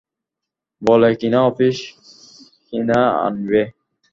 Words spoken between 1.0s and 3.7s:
কিনা আফিম কিনে আনবে।